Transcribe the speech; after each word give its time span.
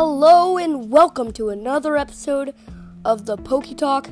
Hello 0.00 0.58
and 0.58 0.90
welcome 0.90 1.32
to 1.34 1.50
another 1.50 1.96
episode 1.96 2.52
of 3.04 3.26
the 3.26 3.36
Poke 3.36 3.76
Talk 3.76 4.08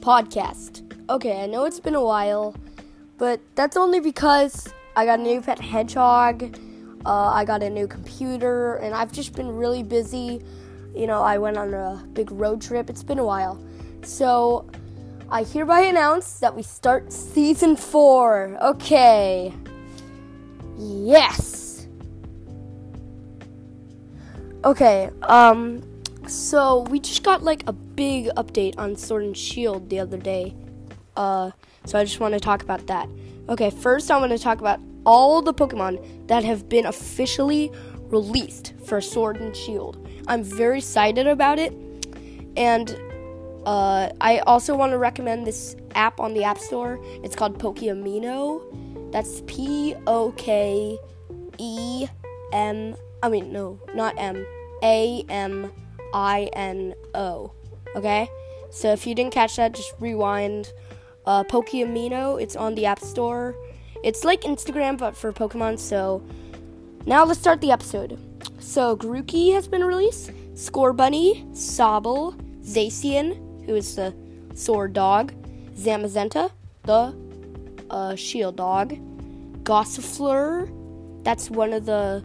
podcast. 0.00 0.90
Okay, 1.10 1.42
I 1.42 1.46
know 1.46 1.66
it's 1.66 1.78
been 1.78 1.94
a 1.94 2.02
while, 2.02 2.54
but 3.18 3.42
that's 3.54 3.76
only 3.76 4.00
because 4.00 4.66
I 4.96 5.04
got 5.04 5.18
a 5.18 5.22
new 5.22 5.42
pet 5.42 5.60
hedgehog, 5.60 6.56
uh, 7.04 7.30
I 7.34 7.44
got 7.44 7.62
a 7.62 7.68
new 7.68 7.86
computer, 7.86 8.76
and 8.76 8.94
I've 8.94 9.12
just 9.12 9.34
been 9.34 9.54
really 9.54 9.82
busy. 9.82 10.42
You 10.94 11.06
know, 11.06 11.22
I 11.22 11.36
went 11.36 11.58
on 11.58 11.74
a 11.74 12.02
big 12.14 12.32
road 12.32 12.62
trip. 12.62 12.88
It's 12.88 13.02
been 13.02 13.18
a 13.18 13.24
while. 13.24 13.62
So, 14.04 14.66
I 15.30 15.42
hereby 15.42 15.80
announce 15.82 16.38
that 16.38 16.56
we 16.56 16.62
start 16.62 17.12
season 17.12 17.76
four. 17.76 18.56
Okay. 18.62 19.52
Yes. 20.78 21.55
Okay, 24.66 25.10
um, 25.22 25.80
so 26.26 26.80
we 26.90 26.98
just 26.98 27.22
got 27.22 27.44
like 27.44 27.62
a 27.68 27.72
big 27.72 28.26
update 28.36 28.76
on 28.78 28.96
Sword 28.96 29.22
and 29.22 29.36
Shield 29.36 29.88
the 29.88 30.00
other 30.00 30.16
day. 30.16 30.56
Uh, 31.16 31.52
so 31.84 31.96
I 31.96 32.02
just 32.02 32.18
want 32.18 32.34
to 32.34 32.40
talk 32.40 32.64
about 32.64 32.84
that. 32.88 33.08
Okay, 33.48 33.70
first 33.70 34.10
I 34.10 34.18
want 34.18 34.32
to 34.32 34.38
talk 34.40 34.58
about 34.58 34.80
all 35.04 35.40
the 35.40 35.54
Pokemon 35.54 36.26
that 36.26 36.42
have 36.42 36.68
been 36.68 36.84
officially 36.84 37.70
released 38.08 38.74
for 38.84 39.00
Sword 39.00 39.36
and 39.36 39.54
Shield. 39.54 40.04
I'm 40.26 40.42
very 40.42 40.78
excited 40.78 41.28
about 41.28 41.60
it, 41.60 41.72
and 42.56 42.90
uh, 43.66 44.10
I 44.20 44.40
also 44.48 44.74
want 44.74 44.90
to 44.90 44.98
recommend 44.98 45.46
this 45.46 45.76
app 45.94 46.18
on 46.18 46.34
the 46.34 46.42
App 46.42 46.58
Store. 46.58 46.98
It's 47.22 47.36
called 47.36 47.60
Pokeamino. 47.60 49.12
That's 49.12 49.42
P 49.46 49.94
O 50.08 50.32
K 50.36 50.98
E 51.56 52.08
M. 52.52 52.96
I 53.22 53.28
mean, 53.28 53.52
no, 53.52 53.80
not 53.94 54.14
M. 54.18 54.44
A 54.86 55.24
M 55.28 55.72
I 56.14 56.48
N 56.52 56.94
O. 57.14 57.52
Okay? 57.96 58.28
So 58.70 58.92
if 58.92 59.06
you 59.06 59.14
didn't 59.14 59.32
catch 59.32 59.56
that, 59.56 59.74
just 59.74 59.92
rewind. 59.98 60.72
Uh, 61.24 61.42
Pokeamino, 61.42 62.40
it's 62.40 62.54
on 62.54 62.76
the 62.76 62.86
App 62.86 63.00
Store. 63.00 63.56
It's 64.04 64.22
like 64.22 64.42
Instagram, 64.42 64.96
but 64.96 65.16
for 65.16 65.32
Pokemon. 65.32 65.80
So 65.80 66.22
now 67.04 67.24
let's 67.24 67.40
start 67.40 67.60
the 67.60 67.72
episode. 67.72 68.16
So 68.60 68.96
Grookey 68.96 69.52
has 69.52 69.66
been 69.66 69.82
released. 69.82 70.30
Scorbunny, 70.54 71.44
Sobble, 71.52 72.36
Zacian, 72.62 73.34
who 73.66 73.74
is 73.74 73.96
the 73.96 74.14
sword 74.54 74.92
dog, 74.92 75.32
Zamazenta, 75.74 76.50
the 76.84 77.14
uh, 77.90 78.14
shield 78.14 78.56
dog, 78.56 78.94
Gossifleur, 79.64 80.70
that's 81.24 81.50
one 81.50 81.72
of 81.72 81.86
the. 81.86 82.22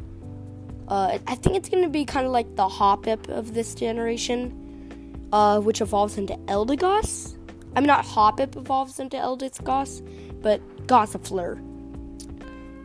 Uh, 0.92 1.17
I 1.25 1.36
think 1.36 1.56
it's 1.56 1.70
going 1.70 1.84
to 1.84 1.89
be 1.89 2.03
kind 2.03 2.25
of 2.25 2.34
like 2.34 2.58
the 2.58 2.67
Hoppip 2.67 3.30
of 3.30 3.53
this 3.53 3.73
generation, 3.73 5.25
uh, 5.31 5.61
which 5.61 5.80
evolves 5.80 6.17
into 6.17 6.34
Eldegoss. 6.47 7.38
I 7.78 7.80
mean, 7.80 7.88
not 7.88 8.03
Hoppip 8.03 8.58
evolves 8.58 9.00
into 9.00 9.16
Eldegoss, 9.16 10.02
but 10.42 10.59
Gossifleur. 10.88 11.64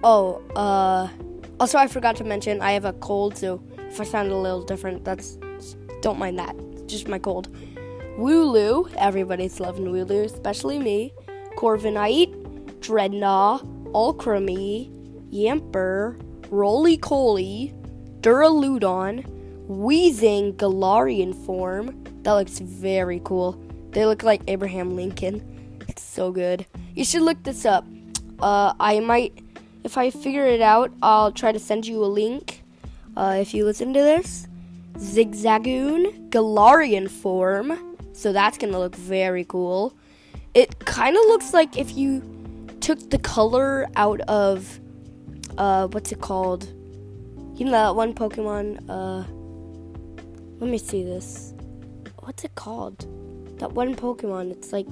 Oh, 0.05 0.41
uh, 0.55 1.09
also 1.59 1.79
I 1.79 1.89
forgot 1.89 2.15
to 2.17 2.25
mention 2.25 2.61
I 2.61 2.71
have 2.73 2.85
a 2.85 2.93
cold, 2.93 3.37
so 3.37 3.61
if 3.77 4.01
I 4.01 4.05
sound 4.05 4.31
a 4.31 4.37
little 4.37 4.63
different, 4.63 5.05
that's 5.05 5.37
don't 6.01 6.17
mind 6.21 6.39
that. 6.39 6.55
It's 6.75 6.93
just 6.93 7.09
my 7.09 7.19
cold. 7.19 7.53
Wooloo, 8.17 8.89
everybody's 8.99 9.59
loving 9.59 9.87
Wooloo, 9.87 10.27
especially 10.27 10.79
me. 10.79 11.13
Corviknight, 11.57 12.33
Drednaw, 12.79 13.67
Alcremie, 13.91 14.93
Yamper, 15.33 16.17
Rolycoly, 16.51 17.76
Duraludon, 18.27 19.25
Weezing 19.69 20.55
Galarian 20.55 21.33
form. 21.33 22.03
That 22.25 22.33
looks 22.33 22.59
very 22.59 23.21
cool. 23.23 23.53
They 23.93 24.05
look 24.05 24.25
like 24.25 24.43
Abraham 24.49 24.97
Lincoln. 24.97 25.79
It's 25.87 26.03
so 26.03 26.33
good. 26.33 26.67
You 26.97 27.05
should 27.05 27.23
look 27.23 27.41
this 27.45 27.65
up. 27.65 27.87
Uh, 28.41 28.75
I 28.81 28.99
might, 28.99 29.39
if 29.85 29.97
I 29.97 30.11
figure 30.11 30.45
it 30.45 30.61
out, 30.61 30.91
I'll 31.03 31.31
try 31.31 31.53
to 31.53 31.61
send 31.61 31.87
you 31.87 32.05
a 32.05 32.07
link. 32.07 32.65
Uh, 33.17 33.39
if 33.41 33.55
you 33.55 33.65
listen 33.65 33.95
to 33.95 34.01
this, 34.01 34.49
Zigzagoon 34.95 36.29
Galarian 36.31 37.09
form. 37.09 37.97
So 38.13 38.33
that's 38.33 38.59
gonna 38.59 38.81
look 38.81 38.97
very 38.97 39.45
cool. 39.45 39.95
It 40.53 40.81
kind 40.81 41.17
of 41.17 41.23
looks 41.27 41.55
like 41.55 41.79
if 41.79 41.97
you 41.97 42.25
took 42.81 43.09
the 43.09 43.19
color 43.19 43.87
out 43.95 44.21
of, 44.23 44.81
uh, 45.59 45.87
what's 45.87 46.11
it 46.11 46.21
called? 46.21 46.73
You 47.57 47.65
know 47.65 47.73
that 47.73 47.97
one 47.97 48.15
Pokemon. 48.15 48.89
Uh, 48.89 49.25
let 50.59 50.71
me 50.71 50.79
see 50.79 51.03
this. 51.03 51.55
What's 52.21 52.45
it 52.45 52.55
called? 52.55 53.07
That 53.59 53.73
one 53.73 53.95
Pokemon. 53.95 54.51
It's 54.51 54.73
like 54.73 54.87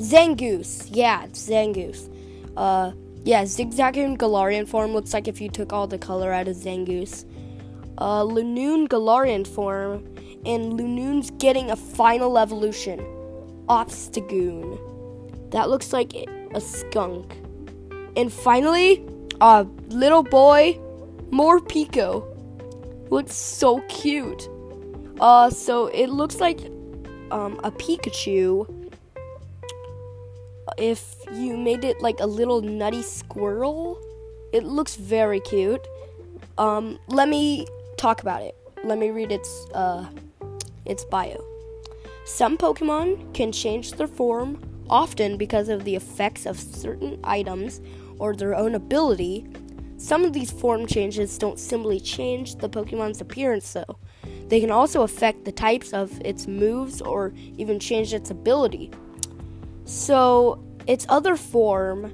Zangoose. 0.00 0.88
Yeah, 0.90 1.24
it's 1.24 1.46
Zangoose. 1.48 2.08
Uh, 2.56 2.92
yeah, 3.22 3.42
Zigzagoon 3.42 4.16
Galarian 4.16 4.66
form 4.66 4.92
looks 4.92 5.12
like 5.12 5.28
if 5.28 5.40
you 5.40 5.50
took 5.50 5.72
all 5.72 5.86
the 5.86 5.98
color 5.98 6.32
out 6.32 6.48
of 6.48 6.56
Zangoose. 6.56 7.26
Uh, 7.98 8.22
Linoone 8.22 8.88
Galarian 8.88 9.46
form, 9.46 10.06
and 10.46 10.72
Linoone's 10.80 11.30
getting 11.32 11.70
a 11.70 11.76
final 11.76 12.38
evolution. 12.38 12.98
Obstagoon. 13.68 14.80
That 15.50 15.68
looks 15.68 15.92
like 15.92 16.14
a 16.14 16.60
skunk. 16.60 17.36
And 18.16 18.32
finally, 18.32 19.04
uh, 19.40 19.64
little 19.88 20.22
boy, 20.22 20.78
more 21.30 21.60
Morpeko. 21.60 22.26
Looks 23.10 23.34
so 23.34 23.80
cute. 23.88 24.48
Uh, 25.20 25.50
so 25.50 25.86
it 25.88 26.08
looks 26.08 26.40
like 26.40 26.60
um, 27.30 27.60
a 27.64 27.70
Pikachu 27.70 28.80
if 30.78 31.14
you 31.32 31.56
made 31.56 31.84
it 31.84 32.00
like 32.00 32.20
a 32.20 32.26
little 32.26 32.62
nutty 32.62 33.02
squirrel. 33.02 34.00
It 34.52 34.64
looks 34.64 34.96
very 34.96 35.40
cute. 35.40 35.86
Um, 36.58 36.98
let 37.08 37.28
me 37.28 37.66
talk 37.96 38.22
about 38.22 38.42
it. 38.42 38.56
Let 38.84 38.98
me 38.98 39.10
read 39.10 39.30
its 39.30 39.66
uh, 39.74 40.06
its 40.86 41.04
bio. 41.04 41.44
Some 42.24 42.56
Pokemon 42.56 43.34
can 43.34 43.52
change 43.52 43.92
their 43.92 44.06
form 44.06 44.60
often 44.90 45.38
because 45.38 45.68
of 45.68 45.84
the 45.84 45.94
effects 45.94 46.44
of 46.44 46.58
certain 46.58 47.18
items 47.24 47.80
or 48.18 48.34
their 48.34 48.54
own 48.54 48.74
ability. 48.74 49.46
Some 49.96 50.24
of 50.24 50.32
these 50.32 50.50
form 50.50 50.86
changes 50.86 51.38
don't 51.38 51.58
simply 51.58 52.00
change 52.00 52.56
the 52.56 52.68
Pokemon's 52.68 53.20
appearance, 53.20 53.72
though. 53.72 53.98
They 54.48 54.60
can 54.60 54.70
also 54.70 55.02
affect 55.02 55.44
the 55.44 55.52
types 55.52 55.92
of 55.92 56.20
its 56.22 56.46
moves 56.46 57.00
or 57.00 57.32
even 57.56 57.78
change 57.78 58.12
its 58.12 58.30
ability. 58.30 58.90
So, 59.84 60.62
its 60.86 61.06
other 61.08 61.36
form 61.36 62.12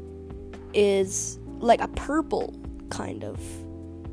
is 0.75 1.39
like 1.59 1.81
a 1.81 1.89
purple 1.89 2.55
kind 2.91 3.25
of. 3.25 3.41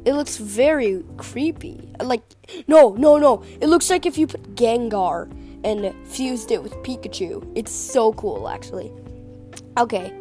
It 0.06 0.14
looks 0.14 0.38
very 0.38 1.04
creepy. 1.18 1.90
Like, 2.02 2.22
no, 2.68 2.94
no, 2.94 3.18
no. 3.18 3.44
It 3.62 3.68
looks 3.68 3.90
like 3.90 4.06
if 4.06 4.18
you 4.18 4.28
put 4.28 4.56
Gengar 4.56 5.32
and 5.64 5.94
fused 6.08 6.52
it 6.52 6.62
with 6.62 6.74
Pikachu. 6.78 7.50
It's 7.56 7.72
so 7.72 8.14
cool, 8.14 8.50
actually. 8.50 8.92
Okay, 9.78 10.14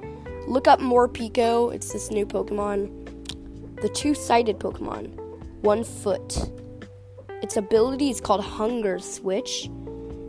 look 0.47 0.69
up 0.69 0.81
Morpeko. 0.81 1.75
It's 1.75 1.93
this 1.93 2.11
new 2.11 2.27
Pokemon. 2.27 2.91
The 3.81 3.89
two 3.89 4.15
sided 4.15 4.59
Pokemon. 4.59 5.15
One 5.63 5.85
foot. 5.85 6.51
Its 7.43 7.57
ability 7.57 8.11
is 8.11 8.21
called 8.21 8.45
Hunger 8.45 8.99
Switch. 8.99 9.69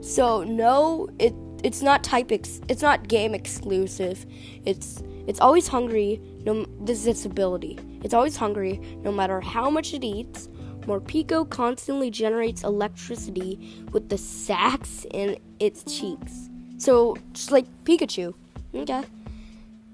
So, 0.02 0.44
no, 0.44 1.08
it 1.20 1.34
it's 1.64 1.82
not 1.82 2.04
type 2.04 2.32
ex- 2.32 2.60
it's 2.68 2.82
not 2.82 3.08
game 3.08 3.34
exclusive. 3.34 4.26
It's 4.66 5.02
it's 5.28 5.40
always 5.40 5.68
hungry. 5.68 6.22
No, 6.46 6.66
this 6.82 7.00
is 7.00 7.08
its 7.08 7.26
ability. 7.26 7.80
It's 8.04 8.14
always 8.14 8.36
hungry, 8.36 8.82
no 9.04 9.12
matter 9.12 9.40
how 9.40 9.70
much 9.70 9.94
it 9.94 10.04
eats. 10.04 10.50
Morpeko 10.86 11.50
constantly 11.50 12.10
generates 12.10 12.64
electricity 12.64 13.86
with 13.92 14.10
the 14.10 14.18
sacs 14.18 15.06
in 15.12 15.38
its 15.60 15.84
cheeks. 15.84 16.50
So 16.78 17.18
just 17.34 17.52
like 17.52 17.66
Pikachu. 17.84 18.34
Okay. 18.76 19.04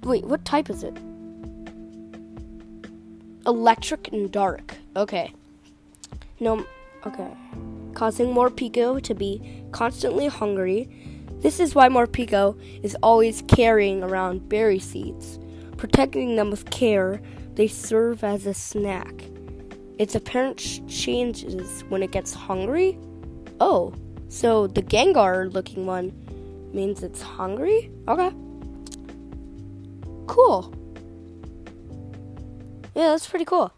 Wait, 0.04 0.26
what 0.26 0.46
type 0.46 0.70
is 0.70 0.84
it? 0.84 0.98
Electric 3.46 4.12
and 4.12 4.32
dark. 4.32 4.76
Okay. 4.96 5.34
No. 6.40 6.66
Okay. 7.06 7.32
Causing 7.94 8.34
Morpeko 8.34 9.02
to 9.02 9.14
be 9.14 9.64
constantly 9.72 10.28
hungry 10.28 10.90
this 11.42 11.62
is 11.62 11.74
why 11.74 11.88
Morpeko 11.88 12.60
is 12.84 12.98
always 13.02 13.44
carrying 13.48 14.04
around 14.04 14.50
berry 14.50 14.78
seeds. 14.80 15.40
Protecting 15.78 16.36
them 16.36 16.52
with 16.52 16.70
care, 16.70 17.22
they 17.56 17.66
serve 17.66 18.26
as 18.26 18.46
a 18.46 18.54
snack. 18.54 19.24
Its 20.00 20.16
appearance 20.16 20.80
changes 20.88 21.84
when 21.90 22.02
it 22.02 22.12
gets 22.12 22.34
hungry? 22.34 22.98
Oh, 23.60 23.94
so 24.30 24.66
the 24.66 24.82
Gengar 24.82 25.54
looking 25.54 25.86
one 25.86 26.14
means 26.74 27.04
it's 27.04 27.22
hungry? 27.22 27.92
Okay. 28.08 28.32
Cool. 30.26 30.74
Yeah, 32.96 33.10
that's 33.10 33.28
pretty 33.28 33.46
cool. 33.46 33.72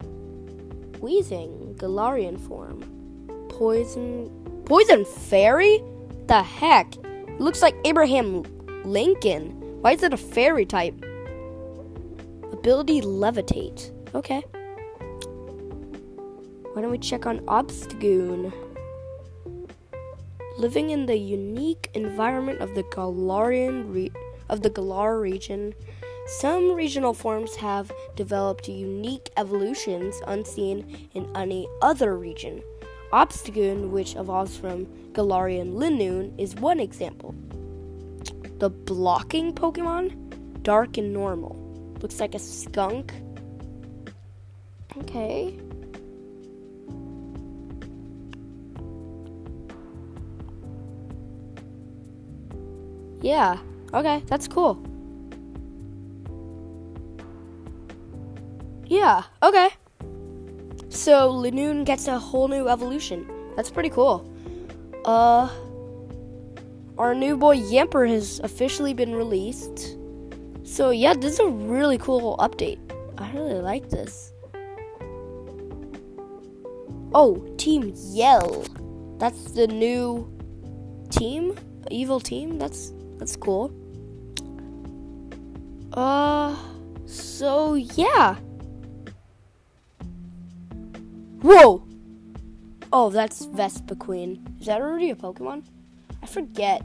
Weezing, 1.00 1.74
Galarian 1.76 2.40
form. 2.40 2.84
Poison. 3.48 4.30
Poison 4.64 5.04
Fairy? 5.04 5.82
The 6.28 6.42
heck? 6.42 6.94
looks 7.38 7.62
like 7.62 7.74
Abraham 7.84 8.44
Lincoln. 8.84 9.50
Why 9.80 9.92
is 9.92 10.02
it 10.02 10.14
a 10.14 10.16
fairy 10.16 10.64
type? 10.64 10.94
Ability 12.52 13.00
Levitate. 13.00 13.90
Okay. 14.14 14.44
Why 16.72 16.80
don't 16.80 16.90
we 16.90 16.98
check 16.98 17.26
on 17.26 17.40
Obstagoon? 17.40 18.50
Living 20.56 20.88
in 20.88 21.04
the 21.04 21.16
unique 21.16 21.90
environment 21.92 22.60
of 22.60 22.74
the 22.74 22.82
Galarian 22.84 23.92
re- 23.92 24.12
of 24.48 24.62
the 24.62 24.70
Galar 24.70 25.20
region, 25.20 25.74
some 26.26 26.72
regional 26.72 27.12
forms 27.12 27.56
have 27.56 27.92
developed 28.16 28.68
unique 28.68 29.28
evolutions 29.36 30.20
unseen 30.26 31.08
in 31.12 31.28
any 31.34 31.68
other 31.82 32.16
region. 32.16 32.62
Obstagoon, 33.12 33.90
which 33.90 34.16
evolves 34.16 34.56
from 34.56 34.86
Galarian 35.12 35.74
Linoone, 35.74 36.32
is 36.40 36.54
one 36.54 36.80
example. 36.80 37.34
The 38.60 38.70
blocking 38.70 39.52
Pokemon, 39.52 40.62
dark 40.62 40.96
and 40.96 41.12
normal. 41.12 41.54
Looks 42.00 42.18
like 42.18 42.34
a 42.34 42.38
skunk. 42.38 43.12
Okay. 44.96 45.58
Yeah, 53.22 53.58
okay, 53.94 54.22
that's 54.26 54.48
cool. 54.48 54.82
Yeah, 58.86 59.22
okay. 59.42 59.70
So 60.90 61.32
Linoone 61.32 61.84
gets 61.84 62.08
a 62.08 62.18
whole 62.18 62.48
new 62.48 62.68
evolution. 62.68 63.26
That's 63.56 63.70
pretty 63.70 63.88
cool. 63.88 64.28
Uh 65.04 65.48
our 66.98 67.14
new 67.14 67.36
boy 67.36 67.56
Yamper 67.56 68.08
has 68.08 68.40
officially 68.40 68.92
been 68.92 69.14
released. 69.14 69.96
So 70.64 70.90
yeah, 70.90 71.14
this 71.14 71.34
is 71.34 71.40
a 71.40 71.48
really 71.48 71.98
cool 71.98 72.36
update. 72.38 72.78
I 73.16 73.30
really 73.32 73.60
like 73.60 73.88
this. 73.88 74.32
Oh, 77.14 77.46
Team 77.56 77.92
Yell. 78.10 78.64
That's 79.18 79.52
the 79.52 79.66
new 79.66 80.28
team? 81.10 81.56
Evil 81.90 82.20
team? 82.20 82.58
That's 82.58 82.92
that's 83.18 83.36
cool. 83.36 83.72
Uh 85.92 86.56
so 87.06 87.74
yeah. 87.74 88.36
Whoa! 91.42 91.84
Oh, 92.92 93.10
that's 93.10 93.46
Vespiquen. 93.46 94.60
Is 94.60 94.66
that 94.66 94.80
already 94.80 95.10
a 95.10 95.16
Pokemon? 95.16 95.64
I 96.22 96.26
forget. 96.26 96.82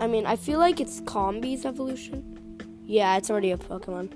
I 0.00 0.06
mean, 0.06 0.26
I 0.26 0.34
feel 0.36 0.58
like 0.58 0.80
it's 0.80 1.02
Combee's 1.02 1.64
evolution. 1.64 2.58
Yeah, 2.84 3.16
it's 3.16 3.30
already 3.30 3.52
a 3.52 3.56
Pokemon. 3.56 4.12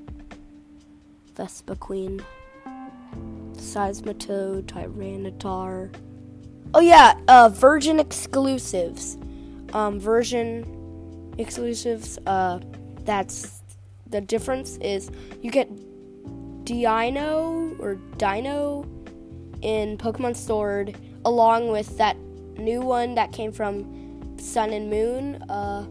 Vespiquen. 1.35 2.25
Seismitoad, 3.53 4.65
Tyranitar. 4.65 5.95
Oh 6.73 6.81
yeah, 6.81 7.21
uh, 7.29 7.49
Virgin 7.49 8.01
exclusives. 8.01 9.17
Um, 9.73 10.01
version 10.01 10.74
exclusives. 11.39 12.19
Uh, 12.27 12.61
that's 13.05 13.63
the 14.09 14.21
difference 14.21 14.77
is 14.79 15.11
you 15.43 15.51
get 15.51 15.69
Deino 16.65 17.79
or 17.81 17.97
Deino 18.17 18.87
in 19.63 19.99
Pokemon 19.99 20.37
Sword, 20.37 20.97
along 21.25 21.69
with 21.69 21.97
that 21.99 22.17
new 22.59 22.81
one 22.81 23.15
that 23.15 23.33
came 23.33 23.53
from 23.53 24.39
Sun 24.39 24.73
and 24.73 24.91
Moon. 24.91 25.43
Uh, 25.51 25.87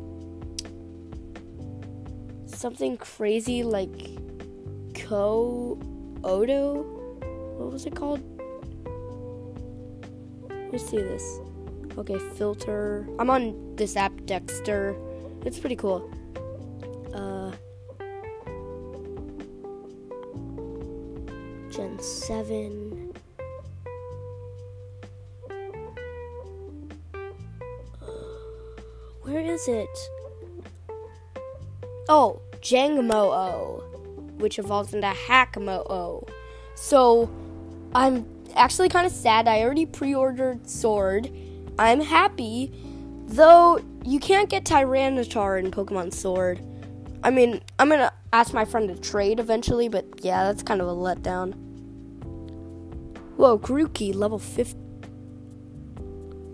something 2.45 2.97
crazy 2.97 3.63
like 3.63 3.91
Ko 4.95 5.79
Odo. 6.23 6.83
What 7.57 7.71
was 7.71 7.85
it 7.85 7.95
called? 7.95 8.21
Let's 10.71 10.89
see 10.89 10.97
this. 10.97 11.39
Okay, 11.97 12.17
filter. 12.35 13.07
I'm 13.19 13.29
on 13.29 13.75
this 13.75 13.95
app, 13.95 14.13
Dexter. 14.25 14.95
It's 15.45 15.59
pretty 15.59 15.75
cool. 15.75 16.09
Uh, 17.13 17.51
Gen 21.69 21.99
7. 21.99 23.13
Where 29.23 29.39
is 29.39 29.67
it? 29.67 29.89
Oh, 32.07 32.41
Jangmo-o, 32.61 33.83
which 34.37 34.59
evolves 34.59 34.93
into 34.93 35.07
Hakamo-o. 35.07 36.27
So, 36.75 37.29
I'm 37.95 38.25
actually 38.55 38.89
kind 38.89 39.05
of 39.05 39.11
sad. 39.11 39.47
I 39.47 39.61
already 39.61 39.85
pre 39.85 40.13
ordered 40.13 40.69
Sword. 40.69 41.31
I'm 41.79 42.01
happy, 42.01 42.71
though 43.35 43.79
you 44.05 44.19
can't 44.19 44.49
get 44.49 44.65
Tyranitar 44.65 45.59
in 45.59 45.71
Pokemon 45.71 46.13
Sword. 46.13 46.61
I 47.23 47.29
mean, 47.29 47.61
I'm 47.79 47.89
gonna 47.89 48.11
ask 48.31 48.53
my 48.53 48.65
friend 48.65 48.89
to 48.89 49.01
trade 49.01 49.39
eventually, 49.39 49.87
but 49.87 50.05
yeah, 50.19 50.43
that's 50.43 50.63
kind 50.63 50.81
of 50.81 50.87
a 50.87 50.91
letdown. 50.91 51.53
Whoa, 53.37 53.57
Grookey, 53.57 54.13
level 54.13 54.39
50. 54.39 54.79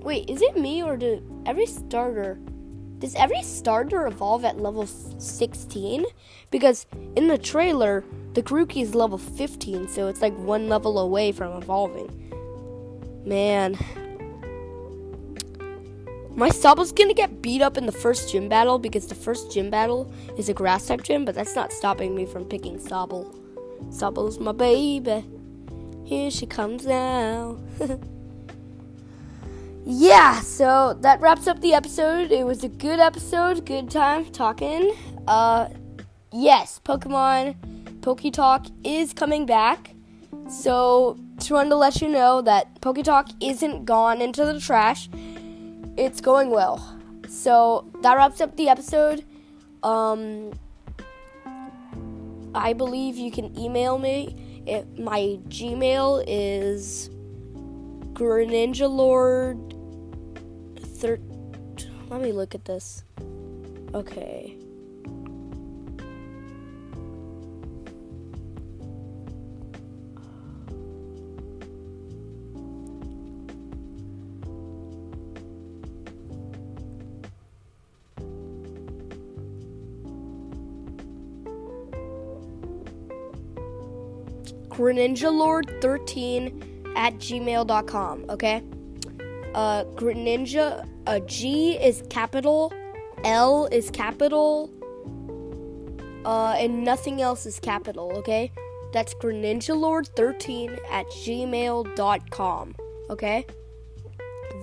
Wait, 0.02 0.30
is 0.30 0.42
it 0.42 0.58
me 0.58 0.82
or 0.82 0.96
do 0.96 1.22
every 1.46 1.66
starter 1.66 2.40
does 3.00 3.16
every 3.16 3.42
starter 3.44 4.06
evolve 4.08 4.44
at 4.44 4.60
level 4.60 4.86
16? 4.86 6.06
Because 6.52 6.86
in 7.16 7.30
the 7.30 7.38
trailer, 7.38 8.04
the 8.34 8.44
Grookey 8.44 8.84
is 8.84 8.94
level 8.94 9.18
15, 9.18 9.88
so 9.88 10.08
it's 10.08 10.22
like 10.22 10.38
one 10.38 10.68
level 10.68 11.00
away 11.00 11.32
from 11.32 11.54
evolving. 11.54 12.12
Man. 13.26 13.78
My 16.36 16.50
Sobble's 16.50 16.92
gonna 16.92 17.14
get 17.14 17.42
beat 17.42 17.62
up 17.62 17.78
in 17.78 17.86
the 17.86 17.92
first 17.92 18.32
gym 18.32 18.48
battle 18.50 18.80
because 18.80 19.08
the 19.08 19.16
first 19.16 19.52
gym 19.52 19.70
battle 19.70 20.12
is 20.38 20.50
a 20.50 20.54
grass 20.54 20.88
type 20.88 21.04
gym, 21.04 21.26
but 21.26 21.36
that's 21.36 21.56
not 21.56 21.74
stopping 21.74 22.16
me 22.16 22.26
from 22.26 22.46
picking 22.46 22.78
Sobble. 22.78 23.36
Sobble's 23.90 24.40
my 24.40 24.52
baby. 24.52 25.26
Here 26.06 26.32
she 26.32 26.46
comes 26.46 26.86
now. 26.86 27.58
yeah, 29.86 30.40
so 30.42 30.98
that 31.02 31.20
wraps 31.20 31.48
up 31.48 31.62
the 31.62 31.74
episode. 31.74 32.32
It 32.32 32.46
was 32.46 32.64
a 32.64 32.70
good 32.70 33.00
episode, 33.00 33.66
good 33.66 33.90
time 33.90 34.26
talking. 34.32 34.96
Uh, 35.28 35.70
yes, 36.32 36.80
Pokemon 36.84 37.56
Poke 38.02 38.32
Talk 38.32 38.66
is 38.84 39.14
coming 39.14 39.46
back. 39.46 39.94
So, 40.50 41.18
just 41.38 41.52
wanted 41.52 41.70
to 41.70 41.76
let 41.76 42.02
you 42.02 42.08
know 42.08 42.42
that 42.42 42.82
Poke 42.82 43.04
Talk 43.04 43.30
isn't 43.40 43.86
gone 43.86 44.22
into 44.22 44.46
the 44.46 44.60
trash. 44.60 45.10
It's 45.98 46.22
going 46.22 46.50
well. 46.50 46.98
So, 47.28 47.90
that 48.02 48.16
wraps 48.16 48.42
up 48.42 48.56
the 48.58 48.70
episode. 48.70 49.24
Um, 49.84 50.52
I 52.56 52.74
believe 52.74 53.18
you 53.18 53.32
can 53.32 53.58
email 53.58 53.98
me. 53.98 54.64
It, 54.66 55.00
my 55.00 55.40
Gmail 55.48 56.24
is 56.28 57.10
Greninja 58.14 58.90
Lord 58.90 59.70
thir- 61.00 61.20
let 62.10 62.22
me 62.22 62.32
look 62.32 62.54
at 62.54 62.66
this. 62.66 63.04
Okay. 63.94 64.58
Greninja 84.80 85.32
Lord 85.32 85.70
13 85.82 86.94
at 86.96 87.14
gmail.com, 87.16 88.26
okay? 88.30 88.64
uh, 89.56 89.84
Greninja, 89.96 90.88
uh, 91.08 91.20
G 91.20 91.78
is 91.78 92.04
capital, 92.10 92.74
L 93.24 93.68
is 93.72 93.90
capital, 93.92 94.70
uh, 96.26 96.56
and 96.58 96.84
nothing 96.84 97.22
else 97.22 97.46
is 97.46 97.60
capital, 97.60 98.12
okay? 98.18 98.52
That's 98.94 99.14
greninjalord13 99.16 100.80
at 100.90 101.06
gmail.com, 101.08 102.76
okay? 103.10 103.46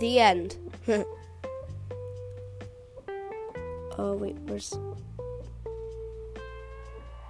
The 0.01 0.19
end. 0.19 0.57
oh, 3.99 4.17
wait, 4.17 4.37
where's. 4.47 4.77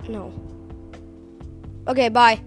No. 0.09 0.33
Okay, 1.89 2.09
bye. 2.09 2.41